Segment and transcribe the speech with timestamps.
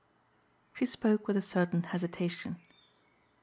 [0.73, 2.57] She spoke with a certain hesitation.